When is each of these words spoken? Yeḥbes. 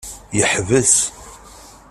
Yeḥbes. 0.37 0.95